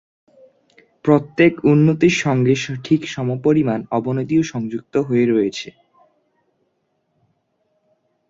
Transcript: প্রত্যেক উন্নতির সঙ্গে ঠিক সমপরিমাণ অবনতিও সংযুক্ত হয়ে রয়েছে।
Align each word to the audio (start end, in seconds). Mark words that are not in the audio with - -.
প্রত্যেক 1.05 1.53
উন্নতির 1.63 2.15
সঙ্গে 2.23 2.53
ঠিক 2.83 3.01
সমপরিমাণ 3.07 3.79
অবনতিও 3.91 4.43
সংযুক্ত 4.43 4.93
হয়ে 4.97 5.25
রয়েছে। 5.25 5.69